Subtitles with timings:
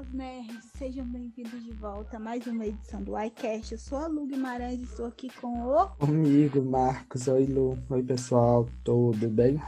[0.00, 3.72] seus nerds, sejam bem-vindos de volta a mais uma edição do iCast.
[3.72, 5.88] Eu sou a Lu Guimarães e estou aqui com o.
[5.98, 7.28] Comigo, Marcos.
[7.28, 7.78] Oi, Lu.
[7.90, 8.66] Oi, pessoal.
[8.82, 9.60] Tudo bem?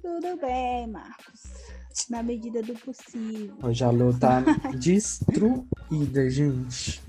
[0.00, 1.42] Tudo bem, Marcos.
[2.08, 3.56] Na medida do possível.
[3.60, 4.40] Hoje a Lu tá
[4.78, 7.02] destruída, gente.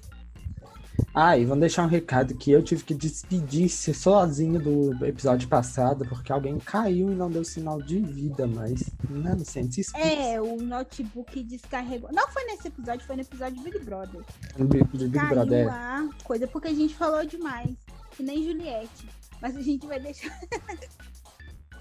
[1.14, 6.06] Ah, e vamos deixar um recado que eu tive que despedir-se sozinho do episódio passado,
[6.08, 9.96] porque alguém caiu e não deu sinal de vida, mas não, não sente isso.
[9.98, 12.12] É, o notebook descarregou.
[12.14, 14.24] Não foi nesse episódio, foi no episódio Big Brother.
[14.58, 15.68] No Big, Big Caiu Brother.
[15.68, 15.70] é.
[15.70, 17.76] a coisa, porque a gente falou demais.
[18.12, 19.08] Que nem Juliette.
[19.42, 20.30] Mas a gente vai deixar.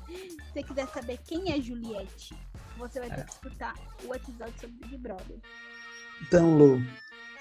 [0.08, 2.34] Se você quiser saber quem é Juliette,
[2.78, 5.38] você vai ter que escutar o episódio sobre Big Brother.
[6.22, 6.82] Então, Lu,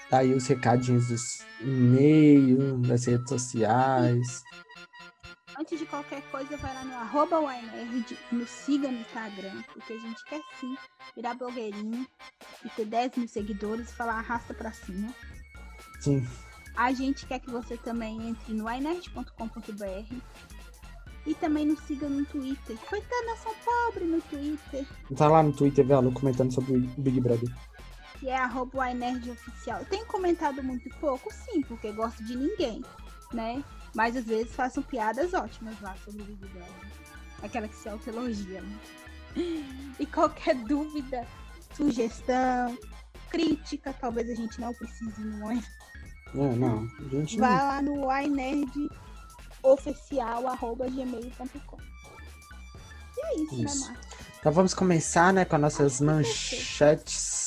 [0.08, 4.42] tá aí os recadinhos dos e-mail, das redes sociais.
[5.58, 9.98] Antes de qualquer coisa, vai lá no arroba YNerd, nos siga no Instagram, porque a
[9.98, 10.76] gente quer sim
[11.16, 12.06] virar blogueirinho
[12.64, 15.12] e ter 10 mil seguidores e falar arrasta pra cima.
[16.00, 16.24] Sim.
[16.76, 20.14] A gente quer que você também entre no inerd.com.br
[21.26, 22.76] e também nos siga no Twitter.
[22.88, 26.76] Coitada, nós somos pobres no Twitter, Tá lá no Twitter, vê a Lu comentando sobre
[26.76, 27.52] o Big Brother.
[28.18, 28.84] Que é arroba
[29.30, 29.84] oficial.
[29.88, 32.84] Tenho comentado muito pouco, sim, porque gosto de ninguém,
[33.32, 33.62] né?
[33.94, 36.72] Mas às vezes faço piadas ótimas lá sobre o Big Brother.
[37.42, 38.78] Aquela que se autoelogia, né?
[39.98, 41.26] E qualquer dúvida,
[41.74, 42.76] sugestão,
[43.30, 45.62] crítica, talvez a gente não precise, não é?
[46.34, 46.88] Não, não.
[46.98, 47.56] A gente Vai não.
[47.56, 48.10] lá no
[49.62, 51.78] inerdoficial.gmail.com
[53.16, 53.80] E é isso, Isso.
[53.80, 54.08] né, Marcos?
[54.40, 57.37] Então vamos começar, né, com as nossas manchetes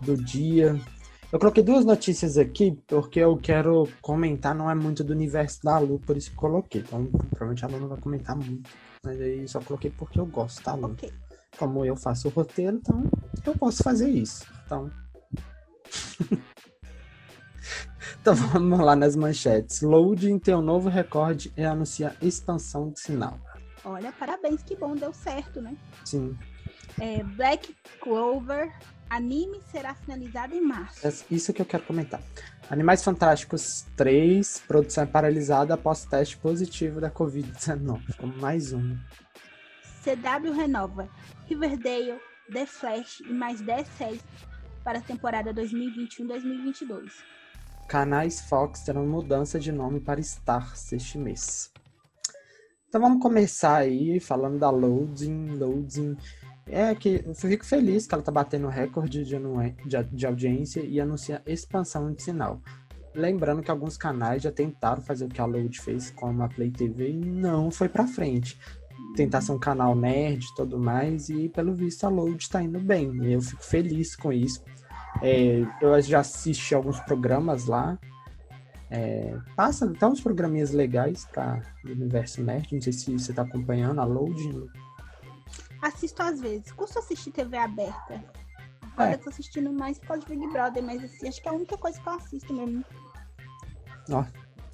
[0.00, 0.78] do dia.
[1.30, 5.78] Eu coloquei duas notícias aqui, porque eu quero comentar, não é muito do universo da
[5.78, 6.80] Lu, por isso que coloquei.
[6.80, 8.70] Então, provavelmente a Lu não vai comentar muito.
[9.04, 10.86] Mas aí só coloquei porque eu gosto, tá, Lu?
[10.86, 11.12] Ok.
[11.58, 13.04] Como eu faço o roteiro, então
[13.44, 14.46] eu posso fazer isso.
[14.64, 14.90] Então.
[18.20, 19.82] então vamos lá nas manchetes.
[19.82, 23.38] Loading tem um novo recorde e anuncia expansão de sinal.
[23.84, 25.76] Olha, parabéns, que bom, deu certo, né?
[26.04, 26.36] Sim,
[27.00, 28.72] É, Black Clover,
[29.08, 31.06] anime será finalizado em março.
[31.06, 32.20] É isso que eu quero comentar.
[32.70, 38.12] Animais Fantásticos 3, produção é paralisada após teste positivo da Covid-19.
[38.12, 38.96] Ficou mais um.
[40.02, 41.08] CW renova
[41.46, 42.20] Riverdale,
[42.52, 44.24] The Flash e mais 10 séries
[44.84, 47.10] para a temporada 2021-2022.
[47.88, 51.72] Canais Fox terão mudança de nome para Stars este mês.
[52.88, 55.56] Então vamos começar aí falando da Loading.
[55.56, 56.16] Loading
[56.70, 59.36] é que eu fico feliz que ela tá batendo recorde de,
[59.86, 62.60] de, de audiência e anuncia expansão de sinal.
[63.14, 66.70] Lembrando que alguns canais já tentaram fazer o que a Load fez com a Play
[66.70, 68.58] TV e não foi pra frente.
[69.16, 72.78] Tentar ser um canal nerd e tudo mais, e pelo visto a Load tá indo
[72.78, 73.10] bem.
[73.32, 74.62] Eu fico feliz com isso.
[75.22, 77.98] É, eu já assisti alguns programas lá.
[78.90, 82.72] É, passa até uns programinhas legais para o universo nerd.
[82.72, 84.68] Não sei se você tá acompanhando a Load.
[85.82, 86.72] Assisto às vezes.
[86.72, 88.22] Custo assistir TV aberta.
[88.92, 89.14] Agora É.
[89.14, 91.54] eu tô assistindo mais por causa de Big Brother, mas assim, acho que é a
[91.54, 92.84] única coisa que eu assisto mesmo.
[94.10, 94.24] Ó,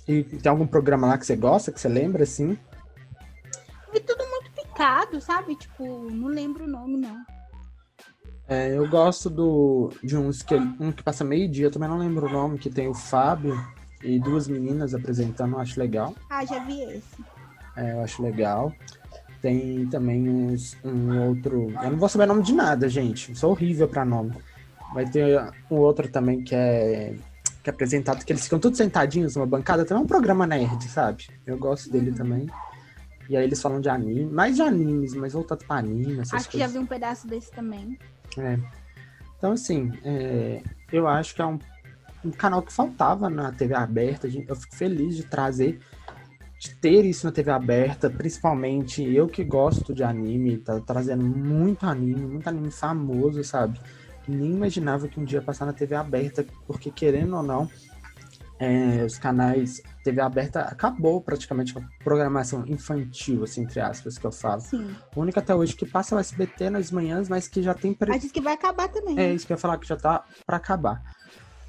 [0.09, 2.59] e tem algum programa lá que você gosta, que você lembra, assim?
[3.93, 5.57] Vi tudo muito picado, sabe?
[5.57, 7.25] Tipo, não lembro o nome, não.
[8.47, 12.31] É, eu gosto do, de uns que, um que passa meio-dia, também não lembro o
[12.31, 13.59] nome, que tem o Fábio
[14.03, 16.15] e duas meninas apresentando, eu acho legal.
[16.29, 17.25] Ah, já vi esse.
[17.77, 18.73] É, eu acho legal.
[19.45, 21.71] Tem também uns, um outro.
[21.83, 23.37] Eu não vou saber o nome de nada, gente.
[23.39, 24.33] Sou horrível pra nome.
[24.95, 25.39] Vai ter
[25.71, 27.15] um outro também que é,
[27.63, 29.85] que é apresentado, que eles ficam todos sentadinhos numa bancada.
[29.85, 31.27] Também é um programa nerd, sabe?
[31.45, 32.17] Eu gosto dele Uhum.
[32.17, 32.47] também.
[33.29, 36.49] E aí eles falam de anime, mais de animes, mas voltado pra anime, essas Acho
[36.49, 36.73] que já coisas.
[36.73, 37.99] vi um pedaço desse também.
[38.39, 38.59] É.
[39.37, 41.59] Então, assim, é, eu acho que é um,
[42.25, 44.27] um canal que faltava na TV aberta.
[44.27, 45.81] Eu fico feliz de trazer,
[46.71, 52.21] ter isso na TV aberta, principalmente eu que gosto de anime, tá trazendo muito anime,
[52.27, 53.79] muito anime famoso, sabe?
[54.27, 57.69] Nem imaginava que um dia ia passar na TV aberta, porque querendo ou não,
[58.59, 64.25] é, os canais TV aberta acabou praticamente com a programação infantil, assim, entre aspas, que
[64.25, 64.61] eu falo.
[64.61, 64.95] Sim.
[65.15, 67.93] O único até hoje que passa é o SBT nas manhãs, mas que já tem
[67.93, 69.19] pre- Mas diz que vai acabar também.
[69.19, 71.03] é isso que eu ia falar, que já tá pra acabar.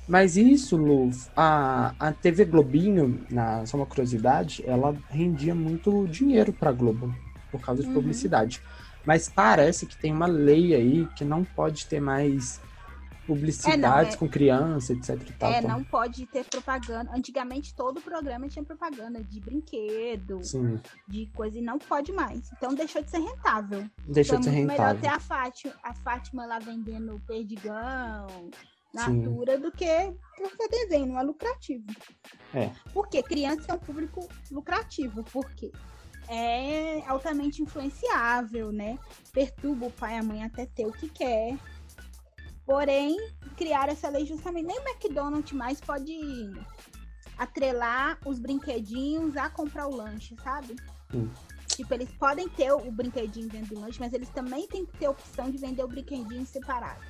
[0.07, 6.53] Mas isso, Lu, a, a TV Globinho, na, só uma curiosidade, ela rendia muito dinheiro
[6.53, 7.13] pra Globo,
[7.51, 7.95] por causa de Uhum.
[7.95, 8.61] publicidade.
[9.03, 12.59] Mas parece que tem uma lei aí que não pode ter mais
[13.25, 15.51] publicidades É, não, é- com criança, etc e tal.
[15.51, 17.11] É, então, não pode ter propaganda.
[17.15, 22.51] Antigamente todo programa tinha propaganda de brinquedo, Sim, de coisa, e não pode mais.
[22.53, 23.83] Então deixou de ser rentável.
[24.07, 25.01] deixou Então de é ser melhor rentável.
[25.01, 28.27] ter a Fátima, a Fátima lá vendendo perdigão,
[28.95, 29.21] Sim.
[29.21, 31.85] natura, do que porque desenho, não é lucrativo.
[32.53, 32.71] É.
[32.93, 35.71] Porque criança é um público lucrativo, porque
[36.27, 38.97] é altamente influenciável, né?
[39.31, 41.57] Perturba o pai e a mãe até ter o que quer.
[42.65, 43.15] Porém,
[43.55, 46.17] criar essa lei justamente nem o McDonald's mais pode
[47.37, 50.75] atrelar os brinquedinhos a comprar o lanche, sabe?
[51.13, 51.29] Hum.
[51.67, 55.07] Tipo, eles podem ter o brinquedinho dentro do lanche, mas eles também têm que ter
[55.07, 57.01] a opção de vender o brinquedinho separado.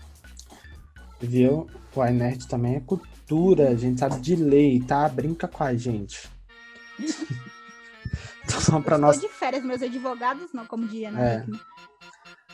[1.25, 1.67] Viu?
[1.95, 5.07] O iNerd também é cultura, a gente sabe de lei, tá?
[5.09, 6.29] Brinca com a gente.
[8.43, 9.19] então vamos Eu nossa.
[9.19, 11.45] De férias, meus advogados não, como diria na É.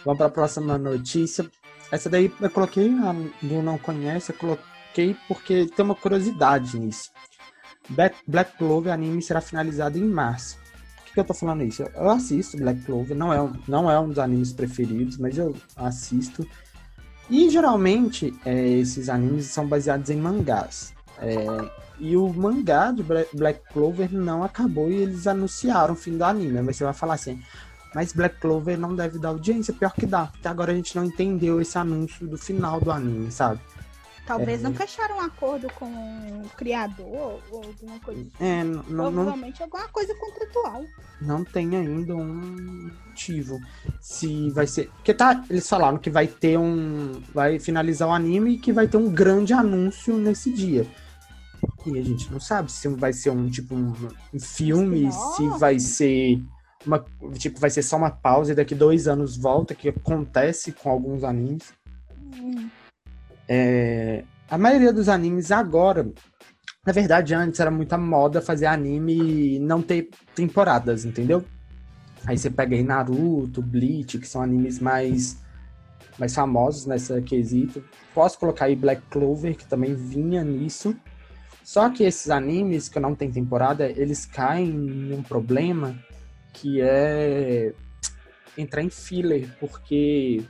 [0.03, 1.49] Vamos para a próxima notícia.
[1.91, 3.13] Essa daí eu coloquei, a
[3.45, 7.11] do não conhece, eu coloquei porque tem uma curiosidade nisso.
[7.89, 10.57] Black, Black Clover anime será finalizado em março.
[10.97, 11.83] Por que, que eu tô falando isso?
[11.83, 15.55] Eu assisto Black Clover, não é, um- não é um dos animes preferidos, mas eu
[15.75, 16.47] assisto.
[17.31, 20.93] E geralmente é, esses animes são baseados em mangás.
[21.17, 21.35] É,
[21.97, 26.25] e o mangá de Bla- Black Clover não acabou e eles anunciaram o fim do
[26.25, 26.61] anime.
[26.61, 27.41] Mas você vai falar assim,
[27.95, 30.23] mas Black Clover não deve dar audiência, pior que dá.
[30.23, 33.61] Até agora a gente não entendeu esse anúncio do final do anime, sabe?
[34.25, 34.63] Talvez É.
[34.63, 38.21] não fecharam um acordo com o criador ou alguma coisa.
[38.21, 38.31] assim.
[38.39, 40.85] É, não, não, Provavelmente alguma coisa contratual.
[41.19, 43.59] não tem ainda um motivo.
[43.99, 44.89] Se vai ser.
[44.91, 47.21] Porque tá, eles falaram que vai ter um.
[47.33, 50.85] Vai finalizar o anime e que vai ter um grande anúncio nesse dia.
[51.85, 53.93] E a gente não sabe se vai ser um tipo um,
[54.33, 55.35] um filme, Spin-off?
[55.37, 56.41] se vai ser.
[56.85, 57.03] Uma,
[57.37, 61.23] tipo, vai ser só uma pausa e daqui dois anos volta, que acontece com alguns
[61.23, 61.73] animes.
[62.35, 62.69] Hum,
[63.53, 66.09] É, a maioria dos animes agora,
[66.85, 71.43] na verdade, antes era muita moda fazer anime e não ter temporadas, entendeu?
[72.25, 75.37] Aí você pega aí Naruto, Bleach, que são animes mais,
[76.17, 77.83] mais famosos nessa quesito.
[78.13, 80.95] Posso colocar aí Black Clover, que também vinha nisso.
[81.61, 85.99] Só que esses animes que não tem temporada, eles caem em um problema
[86.53, 87.73] que é
[88.57, 90.41] entrar em filler, porque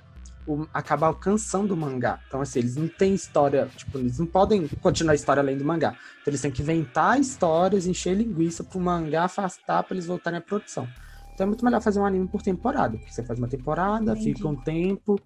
[0.53, 2.19] o- acaba alcançando o mangá.
[2.27, 5.65] Então, assim, eles não têm história, tipo, eles não podem continuar a história além do
[5.65, 5.95] mangá.
[6.21, 10.41] Então, eles têm que inventar histórias, encher linguiça pro mangá afastar pra eles voltarem à
[10.41, 10.87] produção.
[11.33, 14.33] Então, é muito melhor fazer um anime por temporada, porque você faz uma temporada, Entendi.
[14.35, 15.19] fica um tempo,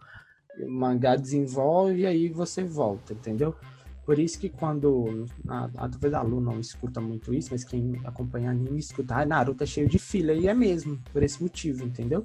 [0.59, 3.55] o mangá desenvolve e aí você volta, entendeu?
[4.05, 5.25] Por isso que quando.
[5.47, 9.15] A, a, talvez a Lu não escuta muito isso, mas quem acompanha anime escuta.
[9.15, 10.37] Ah, Naruto é cheio de filler.
[10.37, 12.23] E é mesmo, por esse motivo, entendeu?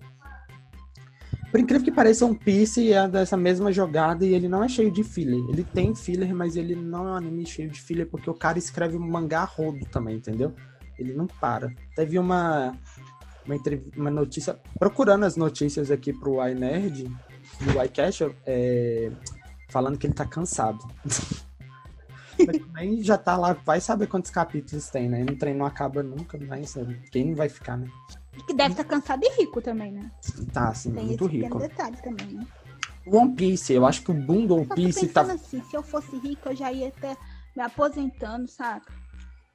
[1.51, 4.91] Por incrível que pareça, One Piece é dessa mesma jogada e ele não é cheio
[4.91, 5.43] de filler.
[5.49, 8.59] Ele tem filler, mas ele não é um anime cheio de filler porque o cara
[8.59, 10.55] escreve um mangá rodo também, entendeu?
[10.97, 11.73] Ele não para.
[11.97, 12.73] Teve uma,
[13.45, 13.57] uma,
[13.97, 17.05] uma notícia, procurando as notícias aqui pro iNerd,
[17.61, 19.11] do iCash, é,
[19.69, 20.87] falando que ele tá cansado.
[22.39, 25.23] Também já tá lá, vai saber quantos capítulos tem, né?
[25.25, 27.87] No trem não acaba nunca, mas sabe, quem não vai ficar, né?
[28.37, 30.11] E que deve estar cansado e rico também, né?
[30.53, 31.59] Tá, assim, Tem muito rico.
[31.59, 32.47] detalhe também, né?
[33.07, 35.23] One Piece, eu acho que o boom do One Piece tá.
[35.23, 37.17] assim, se eu fosse rica, eu já ia estar
[37.57, 38.93] me aposentando, saca?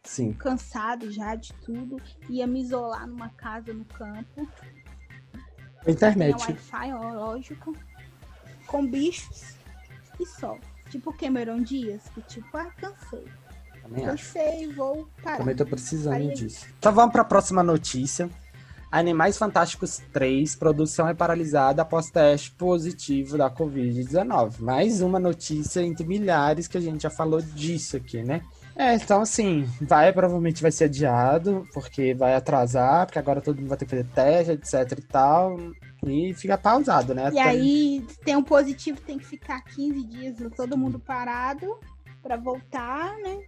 [0.03, 1.97] Sim, Cansado já de tudo.
[2.29, 4.47] Ia me isolar numa casa no campo.
[5.87, 6.35] internet.
[6.47, 7.73] Wi-Fi, ó, lógico.
[8.67, 9.55] Com bichos
[10.19, 10.57] e só.
[10.89, 13.25] Tipo Cameron Dias, que tipo, ah, cansei.
[13.81, 14.25] Também acho.
[14.33, 15.37] Cansei, vou parar.
[15.37, 16.65] Também tô precisando Aí- disso.
[16.77, 18.29] Então vamos para a próxima notícia.
[18.99, 24.61] Animais Fantásticos 3, produção é paralisada após teste positivo da Covid-19.
[24.61, 28.41] Mais uma notícia entre milhares que a gente já falou disso aqui, né?
[28.73, 33.67] É, então assim, vai, provavelmente vai ser adiado, porque vai atrasar, porque agora todo mundo
[33.67, 35.57] vai ter que fazer teste, etc e tal.
[36.05, 37.23] E fica pausado, né?
[37.33, 41.77] E Até- aí, se tem um positivo, tem que ficar 15 dias todo mundo parado
[42.23, 43.39] pra voltar, né?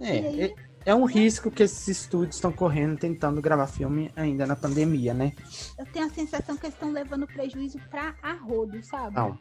[0.00, 0.40] É, E aí?
[0.42, 0.54] é,
[0.86, 5.32] é um risco que esses estúdios estão correndo tentando gravar filme ainda na pandemia, né?
[5.76, 9.16] Eu tenho a sensação que eles estão levando prejuízo pra arrodo, sabe?
[9.16, 9.36] Não.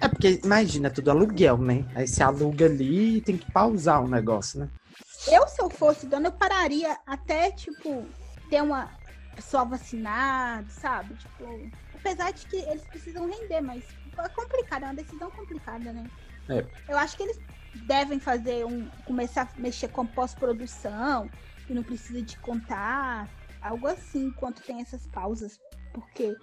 [0.00, 1.86] É porque, imagina, é tudo aluguel, né?
[1.94, 4.68] Aí você aluga ali e tem que pausar o negócio, né?
[5.28, 8.04] Eu, se eu fosse dona, eu pararia até, tipo,
[8.50, 8.90] ter uma
[9.36, 11.14] pessoa vacinada, sabe?
[11.14, 13.84] Tipo, apesar de que eles precisam render, mas
[14.18, 16.10] é complicado, é uma decisão complicada, né?
[16.48, 16.64] É.
[16.88, 17.38] Eu acho que eles
[17.86, 18.88] devem fazer um.
[19.04, 21.28] começar a mexer com pós-produção,
[21.66, 23.28] que não precisa de contar,
[23.60, 25.58] algo assim, enquanto tem essas pausas.
[25.92, 26.36] Porque.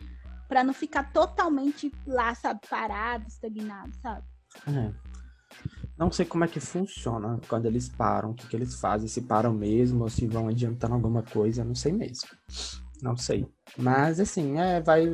[0.47, 4.23] Pra não ficar totalmente lá, sabe, parado, estagnado, sabe?
[4.67, 4.93] É.
[5.97, 9.21] Não sei como é que funciona quando eles param, o que, que eles fazem, se
[9.21, 12.29] param mesmo ou se vão adiantando alguma coisa, não sei mesmo.
[13.01, 13.47] Não sei.
[13.77, 15.05] Mas assim, é, vai,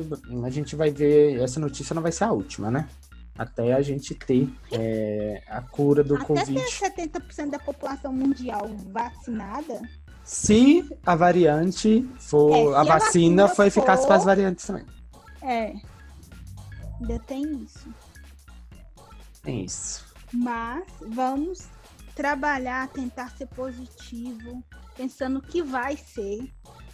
[0.44, 1.40] a gente vai ver.
[1.40, 2.88] Essa notícia não vai ser a última, né?
[3.36, 6.54] Até a gente ter é, a cura do Até Covid.
[6.54, 9.80] ter 70% da população mundial vacinada,
[10.22, 12.54] Se a variante for.
[12.54, 12.98] É, a a vacina
[13.44, 14.84] vacina for eficaz para as variantes também.
[15.42, 15.74] é.
[17.00, 17.92] Ainda tem isso.
[19.42, 20.04] Tem isso.
[20.32, 21.66] Mas vamos
[22.14, 24.62] trabalhar, tentar ser positivo,
[24.96, 26.48] pensando que vai ser,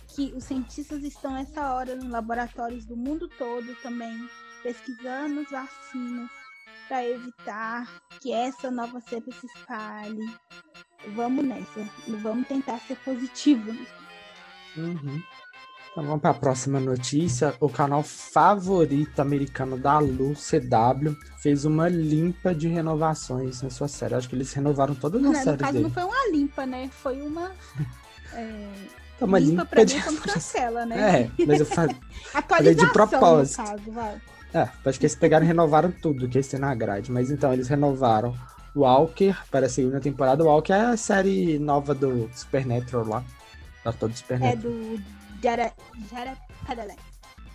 [0.08, 4.26] que os cientistas estão essa hora nos laboratórios do mundo todo também
[4.72, 6.30] pesquisando as vacinas
[6.88, 7.88] para evitar
[8.20, 10.30] que essa nova cepa se espalhe.
[11.14, 11.88] Vamos nessa,
[12.22, 13.70] vamos tentar ser positivo.
[14.76, 15.22] Uhum.
[15.90, 17.54] Então vamos para a próxima notícia.
[17.60, 24.14] O canal favorito americano da Lu, CW, fez uma limpa de renovações na sua série.
[24.14, 25.84] Acho que eles renovaram todas as No séries caso, dele.
[25.84, 26.90] não foi uma limpa, né?
[26.92, 27.52] Foi uma.
[28.34, 28.70] é,
[29.18, 31.30] Tá uma limpa, limpa, pra de mim quando cancela, né?
[31.38, 33.60] É, mas eu falei, de propósito.
[33.60, 34.20] no caso, vai.
[34.54, 37.10] É, acho que eles pegaram e renovaram tudo que ia na grade.
[37.12, 38.34] Mas então, eles renovaram
[38.74, 40.44] Walker para a segunda temporada.
[40.44, 43.24] Walker é a série nova do Supernatural lá.
[43.84, 44.72] Da todo É Supernatural.
[44.72, 45.02] do
[45.42, 45.72] Jared,
[46.66, 47.00] Padalecki.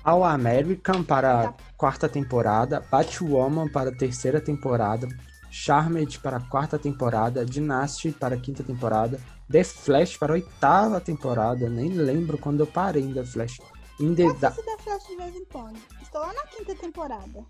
[0.03, 1.53] All American para a Tá.
[1.77, 5.07] quarta temporada, Batwoman para a terceira temporada,
[5.49, 9.17] Charmed para a quarta temporada, Dynasty para a quinta temporada,
[9.49, 13.61] The Flash para a oitava temporada, nem lembro quando eu parei em The Flash.
[13.99, 15.77] In the Eu Da- da Flash de vez em quando.
[16.13, 17.43] Estou na quinta temporada.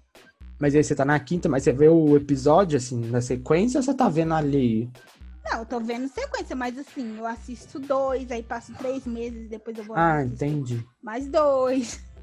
[0.58, 3.84] Mas aí você tá na quinta, mas você vê o episódio assim, na sequência ou
[3.84, 4.90] você tá vendo ali?
[5.44, 9.78] Não, eu tô vendo sequência, mas assim, eu assisto dois, aí passo três meses, depois
[9.78, 10.82] eu vou Ah, entendi.
[11.02, 12.02] mais dois.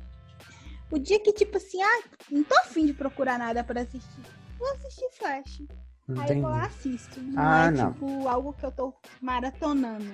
[0.92, 4.22] O dia que, tipo assim, ah, não tô afim de procurar nada pra assistir.
[4.58, 5.62] Vou assistir Flash.
[6.08, 6.40] Aí eu Entendi.
[6.40, 7.20] vou lá assisto.
[7.20, 7.92] Não Ah, é não.
[7.92, 10.04] tipo algo que eu tô maratonando.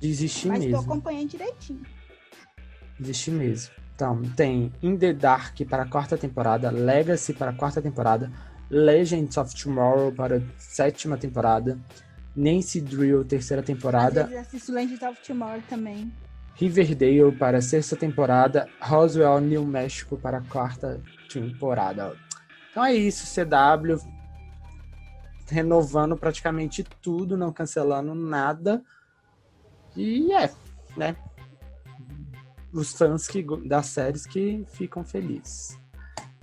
[0.00, 0.80] Desisti Mas tô mesmo.
[0.80, 1.82] acompanhando direitinho.
[3.00, 3.72] Existe mesmo.
[3.94, 8.30] Então, tem In the Dark para a quarta temporada, Legacy para a quarta temporada,
[8.68, 11.78] Legends of Tomorrow para a sétima temporada,
[12.34, 16.12] Nancy Drill, terceira Às temporada, vezes assisto Legends of Tomorrow também.
[16.54, 22.16] Riverdale para a sexta temporada, Roswell, New México para a quarta temporada.
[22.70, 23.98] Então é isso, CW
[25.48, 28.82] renovando praticamente tudo, não cancelando nada.
[29.96, 30.50] E é,
[30.96, 31.16] né?
[32.74, 35.78] Os fãs que, das séries que ficam felizes.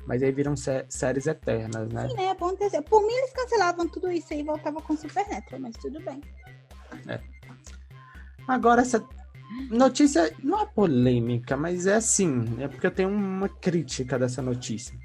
[0.05, 2.07] Mas aí viram sé- séries eternas, né?
[2.07, 2.25] Sim, né?
[2.27, 2.81] É.
[2.81, 6.21] Por mim, eles cancelavam tudo isso e voltavam com Supernatural, mas tudo bem.
[8.47, 9.05] Agora, essa
[9.69, 14.97] notícia não é polêmica, mas é assim, é porque eu tenho uma crítica dessa notícia.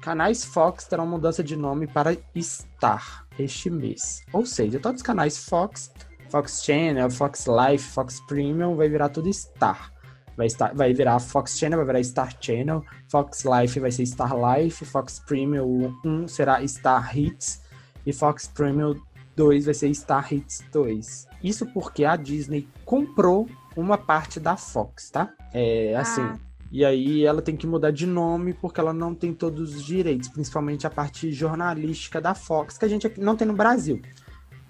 [0.00, 4.22] Canais Fox terão mudança de nome para Star este mês.
[4.32, 5.92] Ou seja, todos os canais Fox,
[6.30, 9.92] Fox Channel, Fox Life, Fox Premium, vai virar tudo Star.
[10.38, 14.32] Vai, estar, vai virar Fox Channel, vai virar Star Channel, Fox Life vai ser Star
[14.36, 17.60] Life, Fox Premium 1 será Star Hits
[18.06, 18.94] e Fox Premium
[19.34, 21.26] 2 vai ser Star Hits 2.
[21.42, 25.34] Isso porque a Disney comprou uma parte da Fox, tá?
[25.52, 26.22] É assim.
[26.22, 26.38] Ah.
[26.70, 30.28] E aí ela tem que mudar de nome porque ela não tem todos os direitos,
[30.28, 34.00] principalmente a parte jornalística da Fox, que a gente não tem no Brasil.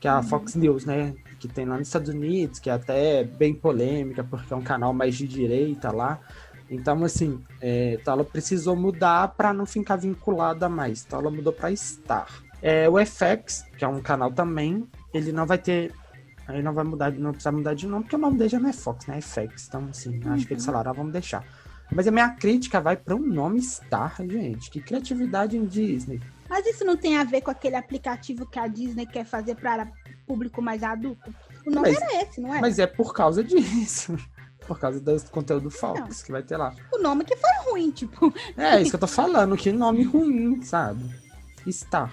[0.00, 1.14] Que é a Fox News, né?
[1.38, 4.92] Que tem lá nos Estados Unidos, que é até bem polêmica, porque é um canal
[4.92, 6.20] mais de direita lá.
[6.70, 11.04] Então, assim, é, então ela precisou mudar para não ficar vinculada mais.
[11.06, 12.28] Então ela mudou para Star.
[12.60, 15.92] É, o FX, que é um canal também, ele não vai ter.
[16.46, 18.70] Aí não vai mudar, não precisa mudar de nome, porque o nome dele já não
[18.70, 19.18] é Fox, né?
[19.18, 19.68] É FX.
[19.68, 21.44] Então, assim, acho que eles falaram, ah, vamos deixar.
[21.90, 24.70] Mas a minha crítica vai para um nome Star, gente.
[24.70, 26.20] Que criatividade em Disney.
[26.48, 29.90] Mas isso não tem a ver com aquele aplicativo que a Disney quer fazer para
[30.28, 31.34] público mais adulto?
[31.66, 32.60] O nome Mas- era esse, não é?
[32.60, 34.16] Mas é por causa disso.
[34.66, 36.74] Por causa do conteúdo Fox que vai ter lá.
[36.92, 38.30] O nome que foi ruim, tipo.
[38.54, 41.02] É isso que eu tô falando, que nome ruim, sabe?
[41.72, 42.12] Star.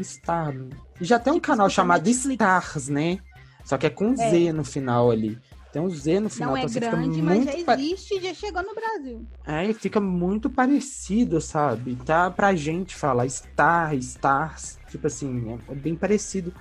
[0.00, 0.54] Star.
[1.00, 2.08] E já tem um Tipo, canal chamado.
[2.08, 3.18] Stars, né?
[3.64, 5.40] Só que é com Z no final ali.
[5.72, 8.32] Tem um Z no final, Não é então fica grande, mas já existe e já
[8.34, 9.26] chegou no Brasil.
[9.44, 11.96] É, e fica muito parecido, sabe?
[11.96, 16.54] Tá pra gente falar Star, Stars, tipo assim, é, é bem parecido.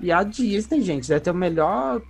[0.00, 2.00] E a Disney, gente, deve ter o melhor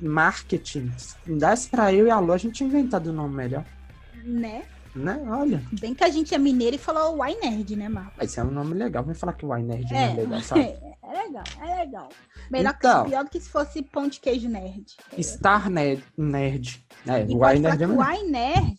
[0.00, 0.90] marketing.
[0.96, 3.64] Se desse pra eu e a Lu, a gente tinha inventado o nome melhor,
[4.24, 4.62] Né?
[4.94, 5.22] né?
[5.28, 8.16] Olha, Bem que a gente é mineiro e falou Why Nerd, né, Marcos?
[8.16, 9.04] vai ser um nome legal.
[9.04, 10.60] Vem falar que o iNerd não é É, legal, sabe?
[10.60, 12.08] é legal, é legal.
[12.50, 13.04] Melhor Então.
[13.04, 14.96] que pior que se fosse pão de queijo nerd.
[15.22, 16.02] Star Nerd.
[16.18, 16.84] nerd.
[17.06, 18.14] É, E iNerd que é o melhor.
[18.14, 18.78] iNerd,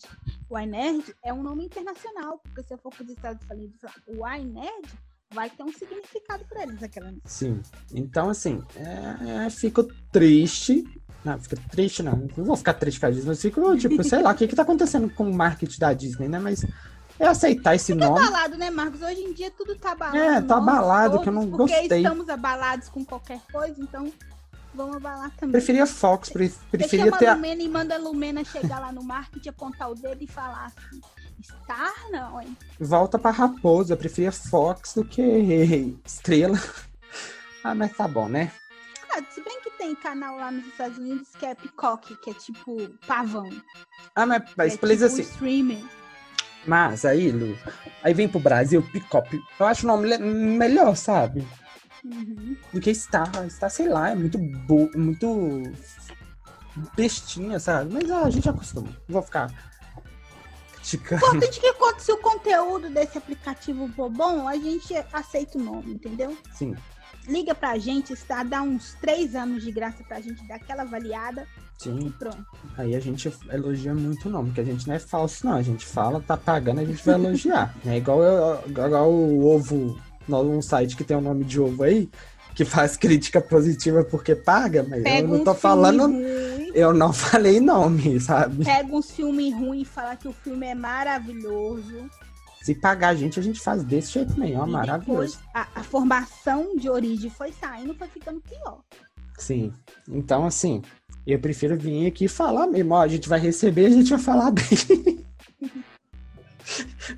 [0.50, 3.96] o iNerd é um nome internacional, porque se eu for para os Estados Unidos falar
[4.08, 4.90] o iNerd,
[5.34, 7.14] vai ter um significado para eles aquela.
[7.26, 7.62] Sim.
[7.94, 10.84] Então, assim, é, é, fico triste.
[11.24, 12.28] Não, fica triste, não.
[12.36, 14.56] Não vou ficar triste com a Disney, mas fico, tipo, sei lá, o que que
[14.56, 16.40] tá acontecendo com o marketing da Disney, né?
[16.40, 16.66] Mas
[17.20, 18.20] é aceitar esse Fica nome.
[18.20, 19.02] abalado, né, Marcos?
[19.02, 20.18] Hoje em dia tudo tá abalado.
[20.18, 22.02] É, tá abalado, que eu todos, não porque gostei.
[22.02, 24.12] estamos abalados com qualquer coisa, então
[24.74, 25.52] vamos abalar também.
[25.52, 27.28] Preferia Fox, pre- Você preferia chama ter.
[27.28, 30.28] a a- Lumena e manda a Lumena chegar lá no marketing, apontar o dedo e
[30.28, 31.00] falar assim,
[31.42, 32.56] Star não, hein?
[32.80, 35.22] Volta pra Raposa, preferia Fox do que
[36.06, 36.58] Estrela.
[37.64, 38.52] Ah, mas tá bom, né?
[39.12, 42.34] Ah, se bem que tem canal lá nos Estados Unidos que é Peacock, que é
[42.34, 43.52] tipo pavão.
[44.16, 45.22] Ah, mas, mas é tipo assim.
[45.22, 45.88] streaming.
[46.66, 47.58] Mas aí, Lu,
[48.04, 49.40] aí vem pro Brasil, Picop.
[49.60, 51.48] Eu acho o nome melhor, sabe?
[52.04, 52.56] Uhum.
[52.74, 53.30] Do que Star.
[53.50, 54.90] Star, sei lá, é muito bo...
[54.96, 55.64] muito
[56.96, 57.94] bestinha, sabe?
[57.94, 58.88] Mas ah, a gente acostuma.
[58.88, 59.71] Não vou ficar
[60.82, 61.26] criticando.
[61.26, 65.94] Importante que quando- se o conteúdo desse aplicativo for bom, a gente aceita o nome,
[65.94, 66.36] entendeu?
[66.54, 66.76] Sim,
[67.28, 71.46] Liga pra gente, está, dá uns três anos de graça pra gente dar aquela avaliada
[71.80, 72.14] e sim.
[72.18, 72.44] pronto.
[72.76, 75.54] Aí a gente elogia muito o nome, porque a gente não é falso, não.
[75.54, 77.76] A gente fala, tá pagando, a gente vai elogiar.
[77.86, 82.10] É igual, eu- igual o ovo, um site que tem o nome de ovo aí,
[82.56, 86.08] que faz crítica positiva porque paga, mas Pega eu não um tô filme falando.
[86.74, 88.64] Eu não falei nome, sabe?
[88.66, 92.10] pega uns filmes ruins e fala que o filme é maravilhoso.
[92.62, 95.40] Se pagar a gente, a gente faz desse jeito ó, E maravilhoso.
[95.54, 98.82] a, a formação de origem foi saindo, foi ficando pior.
[99.38, 99.74] Sim.
[100.08, 100.84] Então, assim,
[101.26, 104.20] eu prefiro vir aqui e falar mesmo, ó, a gente vai receber, a gente vai
[104.20, 105.26] falar bem.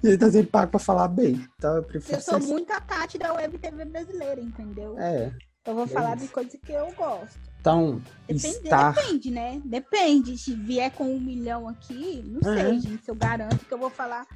[0.01, 1.45] a gente tá sempre pago pra falar bem.
[1.57, 4.97] Então eu prefiro Eu sou muito a Tati da Web TV brasileira, entendeu?
[4.97, 5.31] É.
[5.65, 6.25] Eu vou falar isso.
[6.25, 7.39] de coisa que eu gosto.
[7.61, 8.93] Então, Depende, estar.
[8.93, 9.61] depende, né?
[9.63, 10.37] Depende.
[10.37, 12.61] Se vier com um milhão aqui, não É.
[12.69, 13.07] sei, gente.
[13.07, 14.27] Eu garanto que eu vou falar,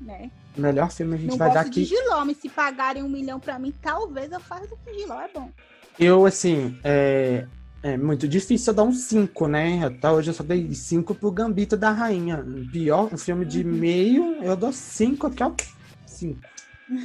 [0.00, 0.30] né?
[0.56, 1.84] Melhor filme a gente não vai dar de aqui.
[1.84, 5.28] Giló, mas se pagarem um milhão pra mim, talvez eu faça o que Giló é
[5.32, 5.50] bom.
[5.98, 7.46] Eu, assim, é,
[7.82, 9.84] é muito difícil eu dar um 5, né?
[9.86, 12.44] Até hoje eu só dei 5 pro Gambito da Rainha.
[12.70, 13.72] Pior, um filme de Uhum.
[13.72, 15.50] meio, eu dou 5 aqui, ó.
[16.06, 16.38] 5.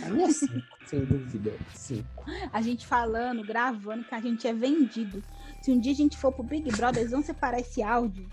[0.04, 0.54] A minha 5,
[0.90, 1.54] sem dúvida.
[1.74, 2.26] 5.
[2.52, 5.24] A gente falando, gravando, que a gente é vendido.
[5.62, 8.28] Se um dia a gente for pro Big Brother, eles vão separar esse áudio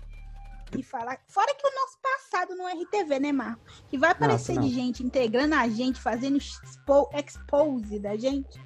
[0.77, 1.19] e falar.
[1.27, 3.61] Fora que o nosso passado no RTV, né, Marco?
[3.89, 4.83] Que vai aparecer Nossa, de não.
[4.83, 8.59] gente integrando a gente, fazendo expo expose da gente.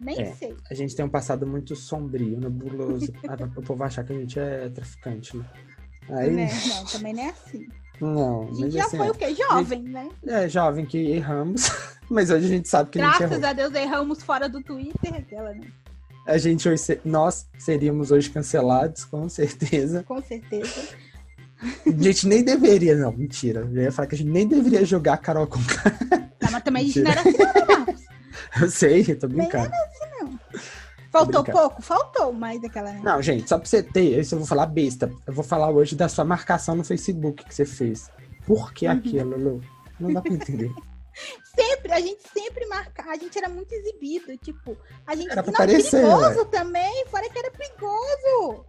[0.00, 0.34] Nem É.
[0.34, 0.54] sei.
[0.70, 3.12] A gente tem um passado muito sombrio, nebuloso.
[3.28, 5.44] Ah, o povo achar que a gente é traficante, né?
[6.10, 6.48] Aí, Né?
[6.68, 7.66] Não, também não é assim.
[8.00, 9.34] Não, A gente já assim, foi o quê?
[9.34, 10.08] Jovem, né?
[10.26, 11.70] é jovem que erramos,
[12.10, 15.66] mas hoje a gente sabe que Graças a Deus erramos fora do Twitter, aquela, né?
[16.26, 20.02] A gente hoje, nós seríamos hoje cancelados, com certeza.
[20.02, 20.88] Com certeza.
[21.86, 23.68] A gente nem deveria, não, mentira.
[23.72, 25.58] Eu ia falar que a gente nem deveria jogar Carol com
[26.38, 27.22] Tá, mas também a gente Mentira.
[27.22, 28.04] não era assim, não, Marcos?
[28.60, 29.68] Eu sei, eu tô brincando.
[31.18, 31.58] Faltou brincando.
[31.68, 31.82] pouco?
[31.82, 33.00] Faltou mais daquela, né?
[33.02, 35.10] Não, gente, só pra você ter, isso eu vou falar besta.
[35.26, 38.10] Eu vou falar hoje da sua marcação no Facebook que você fez.
[38.46, 38.92] Por que Uhum.
[38.92, 39.60] aquilo, Lu?
[40.00, 40.70] Não dá pra entender.
[41.54, 45.50] Sempre, a gente sempre marcava, a gente era muito exibido, tipo, a gente Era não,
[45.50, 48.64] aparecer, perigoso também, fora que era perigoso.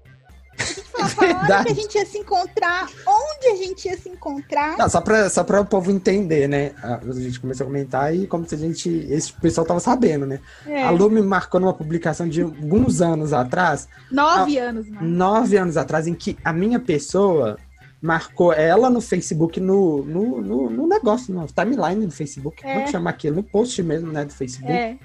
[0.57, 0.83] A gente
[1.15, 4.77] falava a que a gente ia se encontrar, onde a gente ia se encontrar.
[4.77, 6.71] Não, só pra, só pra o povo entender, né?
[6.81, 8.89] A a gente começou a comentar e como se a gente.
[9.09, 10.39] Esse pessoal tava sabendo, né?
[10.65, 15.07] É, A Lu me marcou numa publicação de alguns anos atrás, nove anos, mano.
[15.07, 17.57] nove anos atrás, em que a minha pessoa
[18.01, 22.61] marcou ela no Facebook, no, no, no, no negócio, no timeline do Facebook.
[22.61, 22.91] Como é que É.
[22.91, 23.37] chama aquilo?
[23.37, 24.25] No post mesmo, né?
[24.25, 24.71] Do Facebook.
[24.71, 24.97] É,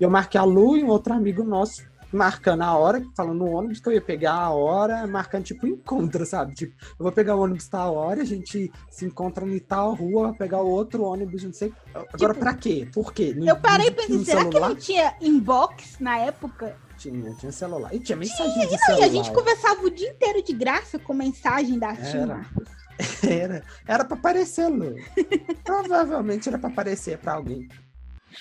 [0.00, 3.80] eu marquei a Lu e um outro amigo nosso, marcando a hora, falando no ônibus
[3.80, 6.54] que eu ia pegar a hora, marcando tipo encontro, sabe?
[6.54, 10.34] Tipo, eu vou pegar o ônibus tal hora, a gente se encontra em tal rua,
[10.34, 11.72] pegar o outro ônibus, não sei.
[11.94, 12.88] Agora, Tipo, pra quê?
[12.92, 13.34] Por quê?
[13.36, 14.68] Não- eu parei pensei, tinha será que celular?
[14.68, 16.76] não tinha inbox na época?
[16.98, 17.92] Tinha, tinha celular.
[17.94, 19.00] E tinha mensagem de Não, celular.
[19.00, 22.26] e a gente conversava o dia inteiro de graça com mensagem da Tim.
[22.26, 22.68] Marcos.
[23.28, 24.94] Era, era pra aparecer, Lu.
[25.64, 27.66] Provavelmente era pra aparecer pra alguém.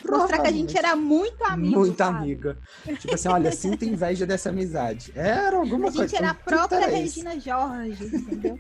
[0.10, 1.80] Mostrar que a gente era muito amigo.
[1.80, 2.18] Muito sabe?
[2.18, 2.58] amiga.
[3.00, 5.12] Tipo assim, olha, sinto inveja dessa amizade.
[5.16, 6.08] Era alguma A coisa.
[6.08, 6.88] gente era a não própria.
[6.88, 8.60] Regina Jorge, entendeu?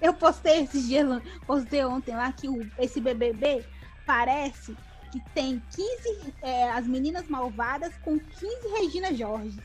[0.00, 3.64] Eu postei esses dias, lá- postei ontem lá que o, esse BBB
[4.06, 4.76] parece
[5.10, 9.58] que tem 15 é, as meninas malvadas com 15 Regina Jorge.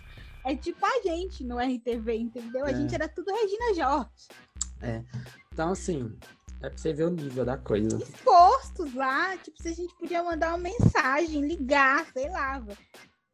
[0.46, 2.66] É tipo a gente no RTV, entendeu?
[2.66, 2.76] A É.
[2.76, 4.10] gente era tudo Regina Jorge.
[5.54, 6.12] Então, assim,
[6.62, 7.98] é pra você ver o nível da coisa.
[7.98, 12.62] Expostos lá, tipo, se a gente podia mandar uma mensagem, ligar, sei lá.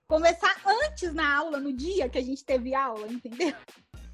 [0.07, 3.53] Conversar antes na aula, no dia que a gente teve aula, entendeu?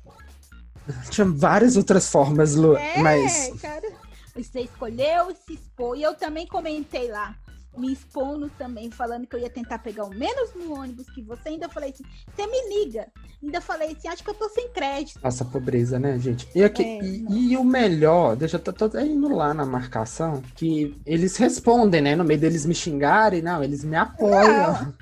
[1.12, 3.88] Tinha várias outras formas, Lu, É, mas cara.
[4.36, 5.96] Você escolheu se expor.
[5.96, 7.36] E eu também comentei lá.
[7.78, 11.50] Me expondo também, falando que eu ia tentar pegar o menos no ônibus que você.
[11.50, 12.04] Ainda falei assim,
[12.36, 13.08] você me liga.
[13.42, 15.20] Ainda falei assim, acho que eu tô sem crédito.
[15.24, 16.48] Nossa, pobreza, né, gente?
[16.56, 20.42] E, aqui, é, e, e, o melhor, deixa eu tô, tô indo lá na marcação,
[20.56, 22.16] que eles respondem, né?
[22.16, 24.94] No meio deles me xingarem, não, eles me apoiam.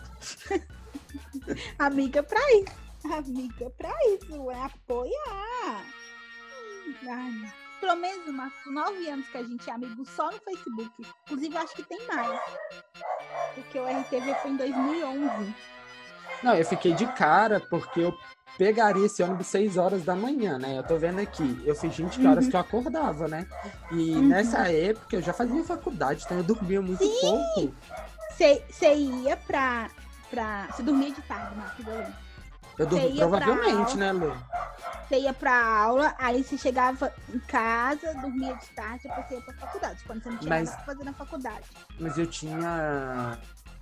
[1.77, 2.81] Amiga pra isso.
[3.13, 5.85] Amiga pra isso, é apoiar.
[7.07, 10.91] Ai pelo menos umas nove anos que a gente é amigo só no Facebook.
[11.25, 12.39] Inclusive, acho que tem mais.
[13.55, 15.55] Porque o RTV foi em 2011.
[16.43, 18.17] Não, eu fiquei de cara porque eu
[18.57, 20.77] pegaria esse ônibus 6 horas da manhã, né?
[20.77, 22.51] Eu tô vendo aqui, eu fiz 20 horas uhum.
[22.51, 23.47] que eu acordava, né?
[23.91, 24.27] E uhum.
[24.27, 27.19] nessa época eu já fazia faculdade, então eu dormia muito Sim.
[27.21, 27.75] pouco.
[28.37, 29.89] Você ia pra,
[30.29, 30.67] pra.
[30.67, 31.85] Você dormia de tarde, Marcos,
[32.77, 34.35] eu dormi, provavelmente, né, Lu?
[35.07, 39.41] Você ia pra aula, aí você chegava em casa, dormia de tarde, depois você ia
[39.41, 41.65] pra faculdade, quando você não tinha mas, nada pra fazer na faculdade.
[41.99, 43.37] Mas eu tinha.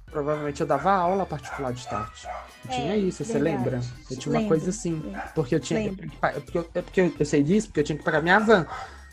[0.10, 2.28] Provavelmente eu dava aula particular de tarde.
[2.66, 3.32] Eu é, tinha isso, verdade.
[3.32, 3.82] você lembra?
[4.10, 5.14] Eu tinha uma coisa assim.
[5.36, 5.94] Porque eu tinha.
[5.94, 8.66] Porque eu, é porque eu sei disso, porque eu tinha que pagar minha van.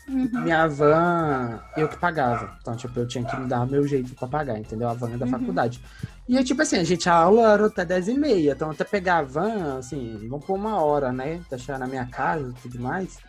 [0.09, 0.29] Uhum.
[0.43, 2.57] Minha van, eu que pagava.
[2.61, 4.87] Então, tipo, eu tinha que me dar meu jeito pra pagar, entendeu?
[4.87, 5.31] A van é da uhum.
[5.31, 5.81] faculdade.
[6.27, 8.51] E, tipo assim, a gente, a aula era até 10 e meia.
[8.53, 11.41] Então, até pegar a van, assim, vamos por uma hora, né?
[11.57, 13.19] Chegar na minha casa e tudo mais.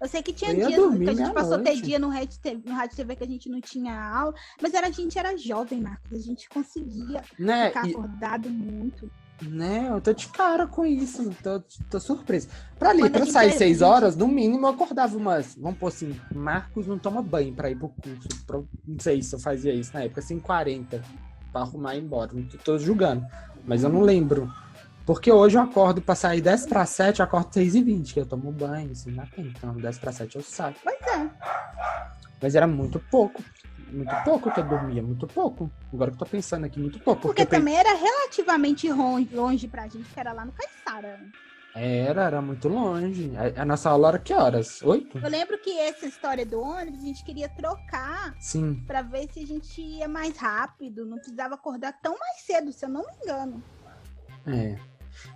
[0.00, 2.74] Eu sei que tinha dias que a gente passou até dia no Rádio, TV, no
[2.74, 6.12] Rádio TV que a gente não tinha aula, mas era, a gente era jovem, Marcos.
[6.12, 7.68] A gente conseguia né?
[7.68, 7.90] ficar e...
[7.92, 9.10] acordado muito.
[9.42, 12.48] Né, eu tô de cara com isso, tô, tô surpreso.
[12.78, 13.52] Pra ali, Quando pra sair é...
[13.52, 15.54] seis horas, no mínimo eu acordava umas.
[15.60, 18.28] Vamos pôr assim, Marcos não toma banho pra ir pro curso.
[18.46, 21.02] Pra, não sei se eu fazia isso na época, assim, 40
[21.52, 22.30] pra arrumar e ir embora.
[22.32, 23.26] Não tô, tô julgando,
[23.66, 24.50] mas eu não lembro.
[25.04, 28.20] Porque hoje eu acordo pra sair 10 pra 7, eu acordo 6 e 20, que
[28.20, 29.52] eu tomo banho, assim, na tempo.
[29.56, 30.74] Então, 10 pra 7 eu saio.
[30.82, 31.30] Pois é.
[32.42, 33.42] Mas era muito pouco
[33.96, 35.70] muito pouco que eu dormia, muito pouco.
[35.92, 37.22] Agora que eu tô pensando aqui, muito pouco.
[37.22, 41.20] Porque, porque também era relativamente longe, longe pra gente, que era lá no Caiçara.
[41.74, 43.32] Era, era muito longe.
[43.36, 44.80] A, a, nossa aula era que horas?
[44.82, 45.18] Oito?
[45.18, 48.34] Eu lembro que essa história do ônibus, a gente queria trocar.
[48.40, 48.82] Sim.
[48.86, 51.04] Pra ver se a gente ia mais rápido.
[51.04, 53.62] Não precisava acordar tão mais cedo, se eu não me engano.
[54.46, 54.78] É.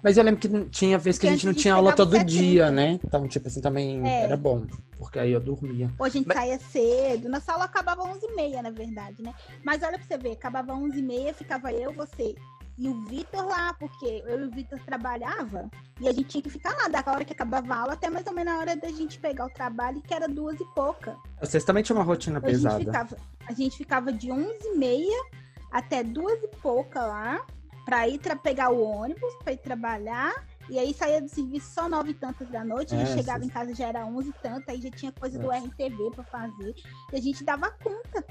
[0.03, 2.25] Mas eu lembro que tinha vez que a gente não tinha aula todo 70.
[2.31, 3.01] dia, né?
[3.05, 4.25] Então, tipo assim, também é.
[4.25, 4.67] era bom.
[4.99, 5.91] Porque aí eu dormia.
[5.99, 6.37] Hoje a gente Mas...
[6.37, 7.29] saía cedo.
[7.29, 9.35] Nossa aula acabava 11h30, na verdade, né?
[9.65, 12.35] Mas olha pra você ver, acabava 11h30, ficava eu, você
[12.81, 16.49] e o Vitor lá, porque eu e o Vitor trabalhava e a gente tinha que
[16.49, 18.89] ficar lá da hora que acabava a aula até mais ou menos a hora da
[18.89, 21.15] gente pegar o trabalho, que era duas e pouca.
[21.39, 22.79] Vocês também tinham uma rotina a pesada.
[22.79, 23.17] Gente ficava,
[23.47, 25.05] a gente ficava de 11h30
[25.71, 27.45] até duas e pouca lá
[27.91, 30.33] para ir pegar o ônibus, para ir trabalhar.
[30.71, 33.45] E aí saía do serviço só nove e tantas da noite, é, a gente chegava
[33.45, 35.41] em casa já era onze e tantas, aí já tinha coisa é.
[35.41, 36.77] do RTV para fazer.
[37.13, 38.25] E a gente dava conta.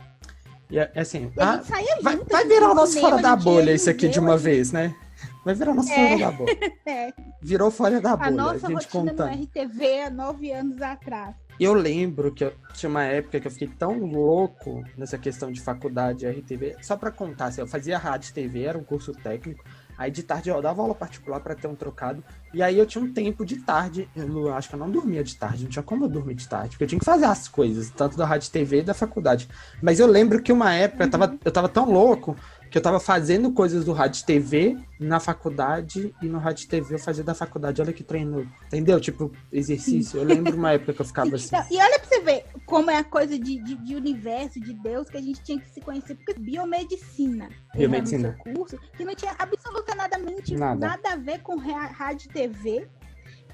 [0.70, 3.02] E é, é assim, e a, a gente saía vai, junto, vai virar o nosso
[3.02, 4.96] fora da bolha isso aqui de uma vez, né?
[5.44, 6.58] Vai virar nosso é, fora da bolha.
[6.86, 7.14] É.
[7.42, 8.28] Virou fora da bolha.
[8.28, 9.36] A nossa a gente rotina contando.
[9.36, 11.36] no RTV há nove anos atrás.
[11.60, 15.60] Eu lembro que eu, tinha uma época que eu fiquei tão louco nessa questão de
[15.60, 19.66] faculdade RTV, só para contar, assim, eu fazia rádio TV, era um curso técnico,
[19.98, 23.04] aí de tarde eu dava aula particular para ter um trocado, e aí eu tinha
[23.04, 26.06] um tempo de tarde, eu acho que eu não dormia de tarde, não tinha como
[26.06, 28.80] eu dormir de tarde, porque eu tinha que fazer as coisas, tanto da rádio TV
[28.80, 29.50] e da faculdade.
[29.82, 32.38] Mas eu lembro que uma época eu tava, eu tava tão louco
[32.70, 37.00] que eu tava fazendo coisas do rádio TV na faculdade e no rádio TV eu
[37.00, 37.82] fazia da faculdade.
[37.82, 39.02] Olha que treino, entendeu?
[39.02, 40.20] Tipo, exercício.
[40.20, 41.56] Eu lembro uma época que eu ficava assim.
[41.56, 44.74] Não, e olha pra você ver como é a coisa de, de, de, universo, de
[44.74, 47.50] Deus, que a gente tinha que se conhecer, porque biomedicina.
[47.74, 48.38] Biomedicina.
[48.56, 52.88] curso, que não tinha absolutamente nada, nada a ver com rádio TV.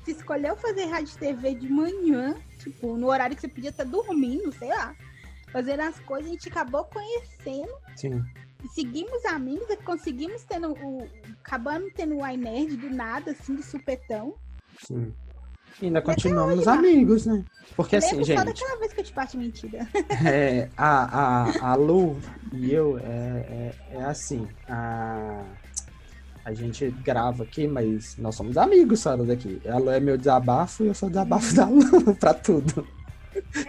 [0.03, 4.51] Você escolheu fazer rádio TV de manhã, tipo, no horário que você podia estar dormindo,
[4.53, 4.93] sei lá.
[5.51, 7.71] Fazendo as coisas, a gente acabou conhecendo.
[7.95, 8.21] Sim
[8.69, 11.07] seguimos amigos e conseguimos tendo o.
[11.43, 14.35] Acabamos tendo o iNerd do nada, assim, de supetão.
[14.79, 15.13] Sim.
[15.81, 17.43] E ainda continuamos hoje, amigos, né?
[17.75, 18.37] Porque assim, gente.
[18.37, 19.87] Só daquela vez que eu te bati mentira.
[20.25, 22.17] É, a, a, a Lu
[22.53, 24.47] e eu é, é, é assim.
[24.69, 25.43] A,
[26.45, 29.61] a gente grava aqui, mas nós somos amigos, Sara, daqui.
[29.67, 32.87] A Lu é meu desabafo e eu sou o desabafo da Lu pra tudo.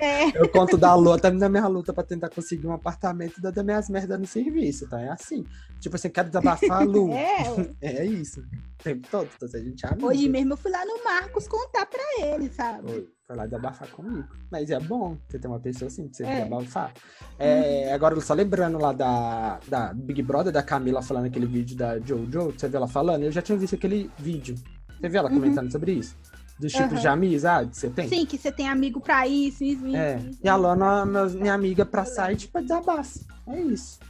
[0.01, 0.39] É.
[0.39, 3.89] Eu conto da luta, da minha luta pra tentar conseguir um apartamento e das minhas
[3.89, 5.01] merdas no serviço, tá?
[5.01, 5.45] É assim.
[5.81, 7.11] Tipo assim, quero desabafar a Lu.
[7.13, 8.41] É, é isso.
[8.41, 10.09] O tempo todo, então, a gente é amigo.
[10.09, 12.89] Hoje mesmo eu fui lá no Marcos contar pra ele, sabe?
[12.89, 14.29] Foi, foi lá desabafar comigo.
[14.51, 16.45] Mas é bom você ter uma pessoa assim pra você é.
[16.45, 16.93] desabafar.
[17.39, 21.99] É, agora, só lembrando lá da, da Big Brother, da Camila falando aquele vídeo da
[21.99, 23.25] Jojo, você viu ela falando?
[23.25, 24.55] Eu já tinha visto aquele vídeo.
[25.01, 25.41] Você viu ela uhum.
[25.41, 26.17] comentando sobre isso?
[26.59, 27.01] Dos tipos uhum.
[27.01, 28.09] de amizade que você tem?
[28.09, 30.17] Sim, que você tem amigo pra isso, isso, é.
[30.19, 30.41] isso.
[30.43, 33.21] E a Lana, minha amiga pra site pra desabafo.
[33.47, 34.01] É isso.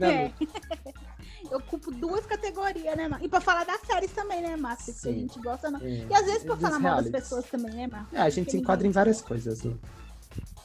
[0.00, 0.30] É.
[1.50, 3.26] Eu ocupo duas categorias, né, Marcos?
[3.26, 4.86] E pra falar das séries também, né, Marcos?
[4.86, 5.78] Porque a gente gosta não.
[5.78, 6.06] Sim.
[6.08, 8.14] E às vezes pra falar mal das pessoas também, né, Marcos?
[8.14, 9.78] É, a gente se enquadra em várias coisas, Lu.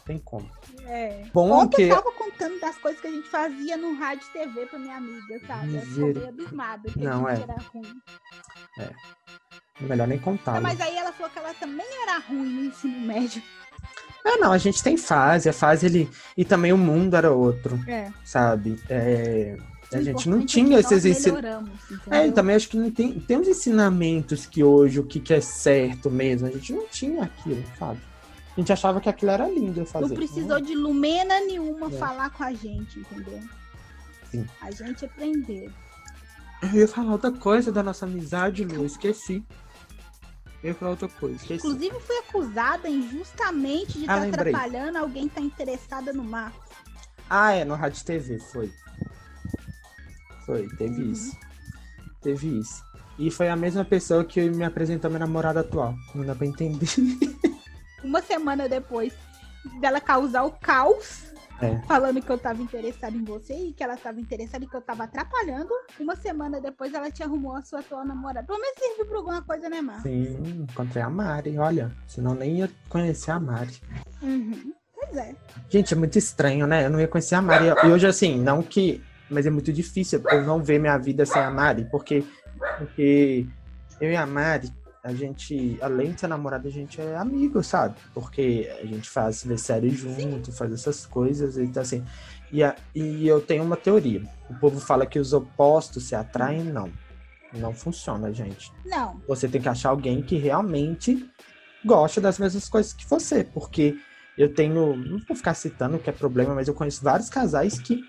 [0.06, 0.50] Tem como.
[0.86, 1.26] É.
[1.34, 1.84] Bom Ontem que.
[1.84, 4.96] eu tava contando das coisas que a gente fazia no rádio e TV pra minha
[4.96, 5.76] amiga, sabe?
[5.76, 7.34] Ela ficou meio abismada que Não, é.
[7.34, 8.02] era ruim.
[9.82, 10.56] Melhor nem contar.
[10.58, 10.62] Lu.
[10.64, 13.42] mas aí ela falou que ela também era ruim no ensino médio.
[14.26, 16.10] Ah, não, a gente tem fase, a fase ele.
[16.36, 18.12] E também o mundo era outro, É.
[18.24, 18.78] sabe?
[18.90, 19.58] É,
[19.92, 21.72] A O gente não é tinha que esses ensinamentos.
[22.12, 25.34] É, e também acho que não tem, tem uns ensinamentos que hoje o que, que
[25.34, 26.46] é certo mesmo.
[26.48, 28.00] A gente não tinha aquilo, sabe?
[28.56, 30.10] A gente achava que aquilo era lindo fazer.
[30.10, 31.92] Não precisou de lumena nenhuma É.
[31.98, 33.40] falar com a gente, entendeu?
[34.30, 34.46] Sim.
[34.62, 35.72] A gente aprendeu.
[36.62, 39.44] Eu ia falar outra coisa da nossa amizade, Lu, esqueci.
[40.64, 41.56] Eu ia falar outra coisa, esqueci.
[41.68, 44.54] Inclusive, fui acusada injustamente de Ah, estar lembrei.
[44.54, 46.70] atrapalhando alguém que tá interessada no Marcos.
[47.30, 48.72] Ah, é, no Rádio TV, foi.
[50.46, 51.12] Foi, teve Uhum.
[51.12, 51.38] isso.
[52.22, 52.84] Teve isso.
[53.18, 55.96] E foi a mesma pessoa que me apresentou minha namorada atual.
[56.16, 56.88] Não dá pra entender.
[58.04, 59.14] Uma semana depois
[59.80, 61.29] dela causar o caos,
[61.62, 61.78] É.
[61.88, 64.82] falando que eu tava interessada em você e que ela tava interessada e que eu
[64.82, 65.70] tava atrapalhando,
[66.00, 68.46] uma semana depois ela te arrumou a sua atual namorada.
[68.46, 70.04] Pelo menos serviu pra alguma coisa, né, Marcos?
[70.04, 71.92] Sim, encontrei a Mari, olha.
[72.08, 73.82] Senão nem ia conhecer a Mari.
[74.22, 74.74] Uhum.
[74.94, 75.36] Pois é.
[75.70, 76.86] Gente, é muito estranho, né?
[76.86, 77.66] Eu não ia conhecer a Mari.
[77.84, 79.04] E hoje, assim, não que.
[79.30, 82.24] Mas é muito difícil eu não ver minha vida sem a Mari, porque,
[82.80, 83.46] porque
[84.02, 84.72] eu e a Mari,
[85.04, 87.96] a gente, além de ser namorada, a gente é amigo, sabe?
[88.14, 92.04] Porque a gente faz ver série junto, faz essas coisas, então assim.
[92.52, 94.22] E, a- e eu tenho uma teoria.
[94.50, 96.92] O povo fala que os opostos se atraem, não.
[97.54, 99.20] Não funciona, gente Não.
[99.28, 101.28] você tem que achar alguém que realmente
[101.84, 103.98] goste das mesmas coisas que você, porque
[104.38, 107.80] eu tenho, não vou ficar citando o que é problema, mas eu conheço vários casais
[107.80, 108.04] que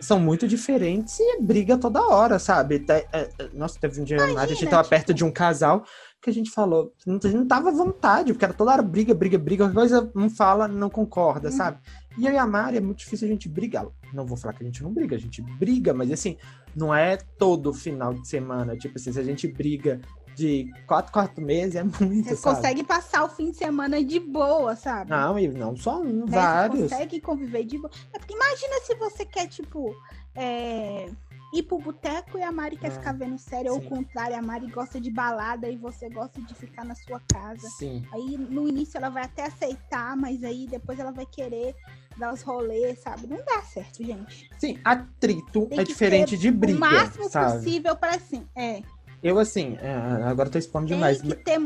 [0.00, 2.84] são muito diferentes e briga toda hora, sabe?
[2.88, 5.84] É, é, nossa, teve um dia a gente Imagina, tava tipo- perto de um casal
[6.24, 8.82] que a gente falou, não, a gente não tava à vontade, porque era toda hora
[8.82, 11.52] briga, briga, briga, qualquer coisa um fala, não concorda, Hum.
[11.52, 11.78] sabe?
[12.18, 13.86] E eu e a Mari é muito difícil a gente brigar.
[14.12, 16.36] Não vou falar que a gente não briga, a gente briga, mas assim,
[16.74, 18.76] não é todo final de semana.
[18.76, 20.00] Tipo assim, se a gente briga
[20.36, 22.56] de quatro, quatro meses, é muito, Você sabe?
[22.56, 25.10] consegue passar o fim de semana de boa, sabe?
[25.10, 26.24] Não, e não só um, né?
[26.26, 26.82] Você vários.
[26.92, 27.90] consegue conviver de boa.
[28.12, 29.94] É porque imagina se você quer, tipo,
[30.34, 31.08] é,
[31.54, 33.88] ir pro boteco e a Mari quer Ah, ficar vendo série, ou o sim.
[33.88, 37.68] contrário, a Mari gosta de balada e você gosta de ficar na sua casa.
[37.78, 38.04] Sim.
[38.12, 41.74] Aí no início ela vai até aceitar, mas aí depois ela vai querer
[42.16, 43.26] dar os rolês, sabe?
[43.28, 44.50] Não dá certo, gente.
[44.58, 47.58] Sim, atrito Tem é diferente de briga, o máximo sabe?
[47.58, 48.46] possível para assim.
[48.54, 48.82] É.
[49.22, 51.22] Eu, assim, é, agora tô expondo Tem demais.
[51.22, 51.58] que ter.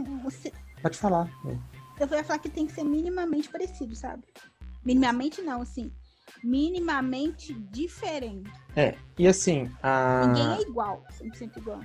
[0.81, 1.29] Pode falar.
[1.99, 4.23] Eu ia falar que tem que ser minimamente parecido, sabe?
[4.85, 5.91] Minimamente não, assim.
[6.43, 8.51] Minimamente diferente.
[8.77, 10.27] É, e assim, a...
[10.27, 11.81] Ninguém é igual, 100% igual.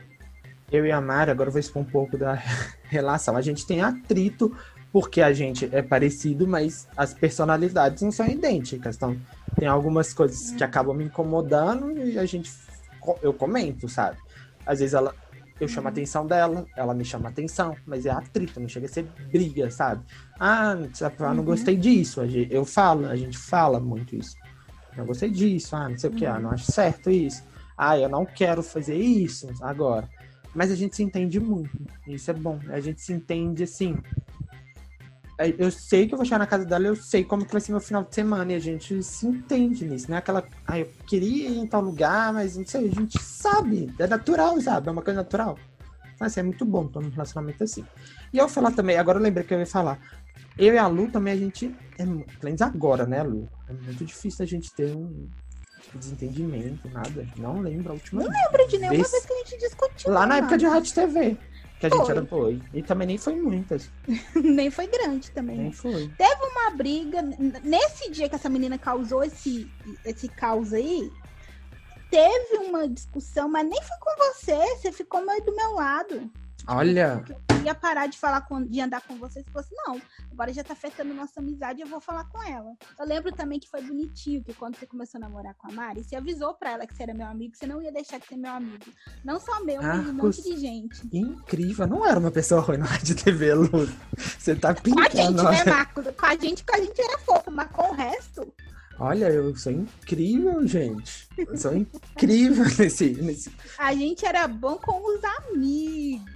[0.72, 2.34] eu e a Mari, agora eu vou expor um pouco da
[2.84, 3.36] relação.
[3.36, 4.56] A gente tem atrito
[4.92, 8.96] porque a gente é parecido, mas as personalidades não são idênticas.
[8.96, 9.20] Então,
[9.56, 12.52] tem algumas coisas que acabam me incomodando e a gente
[13.22, 14.18] eu comento, sabe?
[14.66, 15.14] Às vezes ela
[15.64, 18.86] eu chamo a atenção dela, ela me chama a atenção, mas é atrito, não chega
[18.86, 20.04] a ser briga, sabe?
[20.40, 21.46] Ah, ah, não Uhum.
[21.46, 22.22] gostei disso.
[22.50, 24.38] Eu falo, a gente fala muito isso.
[24.98, 27.44] Não gostei disso, ah, não sei o que, ah, não acho certo isso.
[27.78, 30.08] Ah, eu não quero fazer isso agora.
[30.54, 31.72] Mas a gente se entende muito.
[32.08, 32.60] Isso é bom.
[32.70, 33.98] A gente se entende assim.
[35.38, 37.62] É, Eu sei que eu vou chegar na casa dela, eu sei como que vai
[37.62, 38.52] ser meu final de semana.
[38.52, 40.10] E a gente se entende nisso.
[40.10, 40.44] Não é aquela.
[40.68, 42.90] Ah, eu queria ir em tal lugar, mas não sei.
[42.90, 43.94] A gente sabe.
[44.00, 44.90] É natural, sabe?
[44.90, 45.58] É uma coisa natural.
[46.16, 47.84] Então, assim, é muito bom ter um relacionamento assim.
[48.32, 50.00] E eu vou falar também, agora eu lembrei que eu ia falar.
[50.58, 51.76] Eu e a Lu também, a gente.
[51.98, 53.50] É, pelo menos agora, né, Lu?
[53.68, 55.28] É muito difícil a gente ter um
[55.96, 57.28] desentendimento, nada.
[57.38, 59.12] Não lembro a última Não lembro de nenhuma vez.
[59.12, 60.12] vez que a gente discutiu.
[60.12, 61.38] Lá na época de Rádio TV.
[61.84, 62.12] Que a gente Foi.
[62.16, 62.62] era foi.
[62.74, 63.92] E também nem foi muitas.
[64.36, 65.58] Nem foi grande também.
[65.58, 65.72] Nem né?
[65.74, 66.10] foi.
[66.42, 67.22] Uma briga.
[67.62, 69.70] Nesse dia que essa menina causou esse,
[70.06, 71.12] esse caos aí,
[72.10, 74.56] teve uma discussão, mas nem foi com você.
[74.78, 76.32] Você ficou meio do meu lado.
[76.68, 80.52] Olha, Eu ia parar de falar com, de andar com você se fosse, não, agora
[80.54, 82.74] já tá afetando nossa amizade, eu vou falar com ela.
[83.00, 86.04] Eu lembro também que foi bonitinho que quando você começou a namorar com a Mari,
[86.04, 88.38] você avisou pra ela que você era meu amigo, você não ia deixar de ser
[88.38, 88.86] meu amigo.
[89.24, 91.02] Não só meu, mas um monte de gente.
[91.14, 91.88] incrível.
[91.88, 93.70] Não era uma pessoa ruim na Rádio TV, Lu.
[94.18, 95.44] Você tá Com a gente, pintando.
[95.44, 96.06] né, Marcos?
[96.18, 98.54] Com a gente, com a gente era fofo, mas com o resto.
[99.00, 101.28] Olha, eu sou incrível, gente.
[101.36, 103.10] Eu sou incrível nesse.
[103.22, 103.52] nesse...
[103.78, 106.33] A gente era bom com os amigos,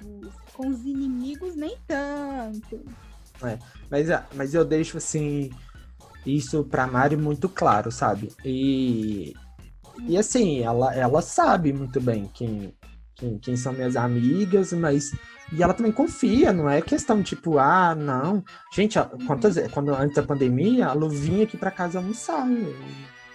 [0.57, 2.83] com os inimigos nem tanto.
[3.89, 5.51] Mas, ah, mas eu deixo assim.
[6.25, 8.31] Isso pra Mari muito claro, sabe?
[8.43, 9.33] E
[10.07, 12.73] E assim, ela, ela sabe muito bem quem,
[13.15, 15.11] quem, quem são minhas amigas, mas.
[15.53, 18.43] E ela também confia, não é questão tipo, ah, não.
[18.73, 22.45] Gente, quantas, quando antes da pandemia, a Lu vinha aqui pra casa almoçar.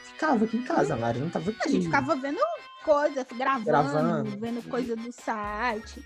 [0.04, 1.60] Ficava aqui em casa, a Mari não tava aqui.
[1.64, 2.38] A gente ficava vendo
[2.84, 4.38] coisa, gravando, Gravando.
[4.38, 6.04] vendo coisa do site.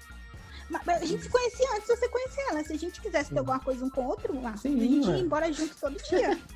[0.86, 2.64] A gente se conhecia antes de você conhecer ela.
[2.64, 5.08] Se a gente quisesse ter alguma coisa um com o outro, ah, Sim, a gente
[5.08, 6.38] ia embora junto todo dia.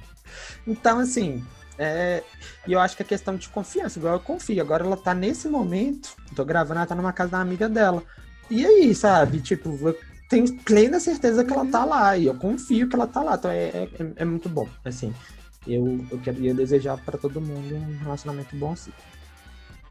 [0.64, 1.44] Então, assim,
[1.77, 2.23] é...
[2.64, 4.61] e eu acho que é questão de confiança, igual eu confio.
[4.61, 8.05] Agora ela tá nesse momento, tô gravando, ela tá numa casa da amiga dela.
[8.49, 9.40] E aí, sabe?
[9.40, 13.23] Tipo, eu tenho plena certeza que ela tá lá, e eu confio que ela tá
[13.23, 13.35] lá.
[13.35, 14.68] Então é, é, é muito bom.
[14.85, 15.12] Assim,
[15.66, 18.92] eu, eu queria desejar pra todo mundo um relacionamento bom assim.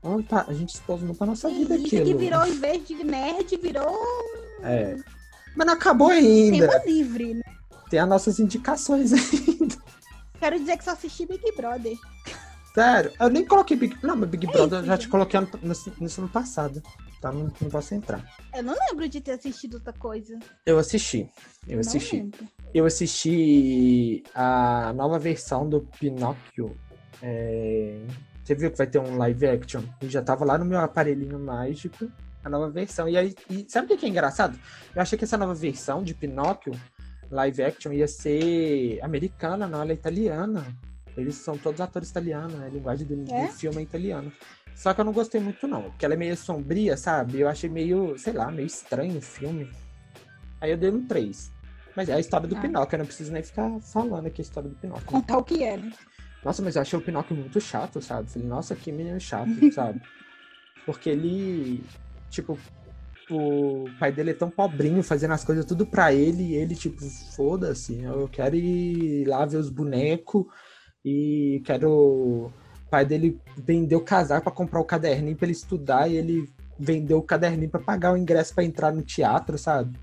[0.01, 3.03] Vamos pra- a gente expôs muito a nossa vida aqui, que virou, em vez de
[3.03, 3.97] nerd, virou
[4.62, 4.95] É.
[5.55, 6.67] Mas não acabou ainda.
[6.69, 7.41] tema livre, né?
[7.89, 9.75] Tem as nossas indicações ainda.
[10.39, 11.97] Quero dizer que só assisti Big Brother.
[12.73, 15.39] Sério, eu nem coloquei Big Não, mas Big É Brother eu já te coloquei
[15.99, 16.81] nesse ano passado.
[17.19, 17.31] Tá?
[17.33, 18.23] Não, não posso entrar.
[18.55, 20.39] Eu não lembro de ter assistido outra coisa.
[20.65, 21.29] Eu assisti.
[21.67, 22.15] Eu Não assisti.
[22.15, 22.47] lembro.
[22.73, 26.77] Eu assisti a nova versão do Pinóquio.
[27.21, 27.99] É,
[28.49, 29.83] Você viu que vai ter um live action?
[30.01, 32.12] E já tava lá no meu aparelhinho mágico.
[32.43, 33.07] A nova versão.
[33.07, 34.57] E aí, e sabe o que que é engraçado?
[34.95, 36.73] Eu achei que essa nova versão de Pinóquio,
[37.29, 40.65] live action, ia ser americana, não, ela é italiana.
[41.15, 42.65] Eles são todos atores italianos, né?
[42.65, 43.49] A linguagem do, do É?
[43.49, 44.31] filme é italiano.
[44.73, 45.83] Só que eu não gostei muito, não.
[45.83, 47.39] Porque ela é meio sombria, sabe?
[47.41, 49.69] Eu achei meio, sei lá, meio estranho o filme.
[50.59, 51.51] Aí eu dei um 3.
[51.95, 52.62] Mas é a história do Ah.
[52.62, 55.05] Pinóquio, eu não preciso nem ficar falando aqui a história do Pinóquio.
[55.05, 55.91] Contar o que é, né?
[56.43, 58.30] Nossa, mas eu achei o Pinóquio muito chato, sabe?
[58.30, 60.02] Falei, nossa, que menino chato, sabe?
[60.86, 61.84] Porque ele,
[62.30, 62.58] tipo,
[63.30, 67.02] o pai dele é tão pobrinho, fazendo as coisas tudo pra ele, e ele, tipo,
[67.36, 70.45] foda-se, eu quero ir lá ver os bonecos
[71.04, 72.52] e quero.
[72.86, 76.49] O pai dele vendeu o casaco pra comprar o caderninho pra ele estudar e ele
[76.80, 79.95] vendeu o caderninho pra pagar o ingresso pra entrar no teatro, sabe?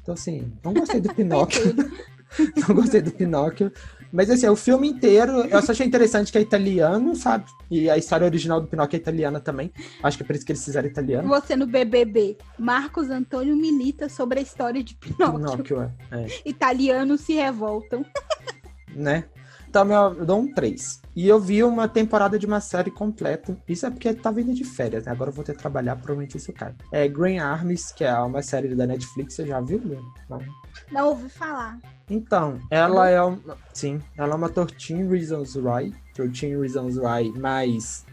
[0.00, 1.74] Então, assim, não gostei do Pinóquio.
[2.68, 3.72] não gostei do Pinóquio.
[4.12, 7.44] Mas assim, o filme inteiro, eu só achei interessante que é italiano, sabe?
[7.70, 9.70] E a história original do Pinóquio é italiana também.
[10.02, 11.28] Acho que é por isso que eles fizeram italiano.
[11.28, 12.38] Você no BBB.
[12.58, 15.62] Marcos Antônio milita sobre a história de Pinóquio.
[15.62, 16.24] Pinóquio, é.
[16.24, 16.26] é.
[16.44, 18.04] Italianos se revoltam.
[18.94, 19.24] Né?
[19.68, 21.02] Então, eu dou um 3.
[21.14, 23.56] E eu vi uma temporada de uma série completa.
[23.68, 25.12] Isso é porque tava indo de férias, né?
[25.12, 26.74] Agora eu vou ter que trabalhar, provavelmente isso cai.
[26.90, 29.34] É Green Armies, que é uma série da Netflix.
[29.34, 29.80] Você já viu?
[30.28, 30.40] Não.
[30.90, 31.78] Não ouvi falar.
[32.08, 33.58] Então, ela é uma.
[33.74, 35.94] Sim, ela é uma 13 Reasons Why.
[36.14, 38.06] 13 Reasons Why mais.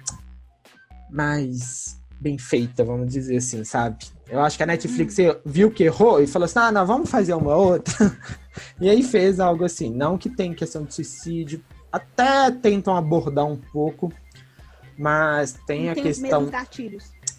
[1.10, 4.06] mais bem feita, vamos dizer assim, sabe?
[4.30, 7.34] Eu acho que a Netflix viu que errou e falou assim: ah, não, vamos fazer
[7.34, 7.94] uma outra.
[8.82, 9.90] e aí fez algo assim.
[9.90, 14.12] Não que tem questão de suicídio, até tentam abordar um pouco,
[14.98, 16.50] mas tem não a medo questão.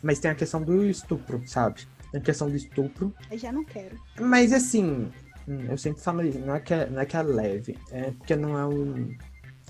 [0.02, 1.86] Mas tem a questão do estupro, sabe?
[2.12, 3.12] Tem a questão do estupro.
[3.30, 3.96] Eu já não quero.
[4.20, 5.10] Mas assim,
[5.48, 8.12] hum, eu sempre falo isso, não é que é, não é, que é leve, é
[8.12, 9.16] porque não é um.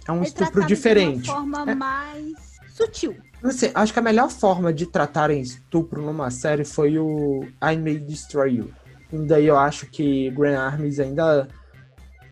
[0.07, 1.23] É um É estupro diferente.
[1.23, 1.75] De uma forma É.
[1.75, 3.17] mais sutil.
[3.51, 7.99] Sei, acho que a melhor forma de tratarem estupro numa série foi o I May
[7.99, 8.71] Destroy You.
[9.13, 11.49] E daí eu acho que Grand Armies ainda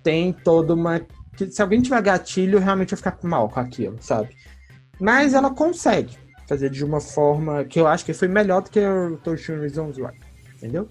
[0.03, 1.01] tem toda uma.
[1.51, 4.37] se alguém tiver gatilho, realmente vai ficar mal com aquilo, sabe?
[5.01, 8.81] Mas ela consegue fazer de uma forma que eu acho que foi melhor do que
[8.81, 10.13] o 13 Reasons Why.
[10.57, 10.89] Entendeu?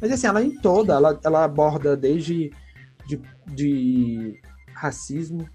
[0.00, 2.50] Mas assim, ela em toda, ela, ela aborda desde
[3.06, 4.40] de, de
[4.72, 5.48] racismo,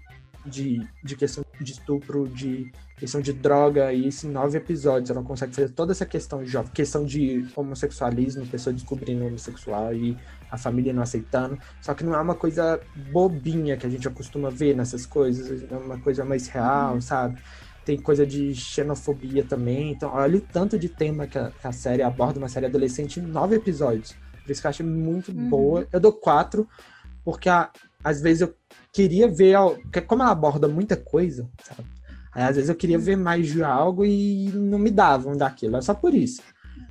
[0.44, 5.10] de, de questão de estupro, de questão de droga, e isso em nove episódios.
[5.10, 10.16] Ela consegue fazer toda essa questão de jovem, questão de homossexualismo, pessoa descobrindo homossexual e
[10.50, 11.58] a família não aceitando.
[11.80, 12.80] Só que não é uma coisa
[13.12, 17.40] bobinha que a gente acostuma ver nessas coisas, é uma coisa mais real, sabe?
[17.84, 19.92] Tem coisa de xenofobia também.
[19.92, 23.20] Então, olha o tanto de tema que a, que a série aborda, uma série adolescente
[23.20, 24.14] em nove episódios.
[24.42, 25.48] Por isso que eu achei muito Uhum.
[25.48, 25.86] boa.
[25.92, 26.66] Eu dou quatro,
[27.24, 27.70] porque a-
[28.02, 28.54] às vezes eu
[28.92, 31.95] queria ver, porque como ela aborda muita coisa, sabe?
[32.44, 35.94] Às vezes eu queria ver mais de algo e não me davam daquilo, é só
[35.94, 36.42] por isso.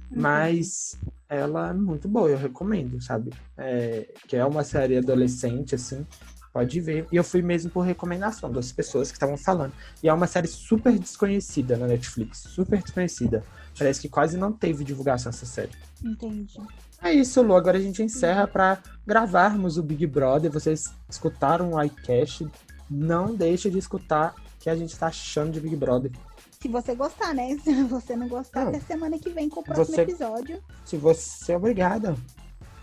[0.09, 0.97] Mas
[1.29, 3.31] ela é muito boa, eu recomendo, sabe?
[3.57, 6.05] É, que é uma série adolescente, assim,
[6.53, 7.05] pode ver.
[7.11, 9.73] E eu fui mesmo por recomendação das pessoas que estavam falando.
[10.01, 13.43] E é uma série super desconhecida na Netflix, super desconhecida.
[13.77, 15.71] Parece que quase não teve divulgação essa série.
[16.03, 16.57] Entendi.
[17.01, 17.55] É isso, Lu.
[17.55, 20.49] Agora a gente encerra para gravarmos o Big Brother.
[20.49, 22.47] Vocês escutaram o iCast.
[22.89, 24.33] Não deixe de escutar
[24.65, 26.11] que a gente tá achando de Big Brother.
[26.59, 27.55] Se você gostar, né?
[27.63, 28.69] Se você não gostar, Não.
[28.69, 30.59] até semana que vem com o próximo Você- episódio.
[30.83, 32.17] Se você é obrigada.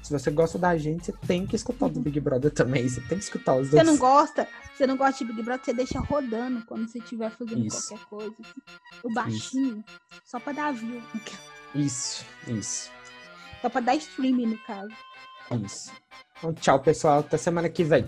[0.00, 2.88] Se você gosta da gente, você tem que escutar o do Big Brother também.
[2.88, 3.86] Você tem que escutar os Você dois.
[3.88, 7.66] não gosta, você não gosta de Big Brother, você deixa rodando quando você estiver fazendo
[7.66, 7.88] Isso.
[7.88, 8.36] qualquer coisa.
[9.02, 9.84] O baixinho,
[10.24, 11.02] só pra dar view,
[11.74, 12.92] Isso, isso,
[13.60, 14.92] só pra dar streaming no caso.
[15.64, 15.90] isso.
[16.38, 17.18] Então, tchau, pessoal.
[17.20, 18.06] Até semana que vem.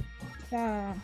[0.49, 0.95] Tá.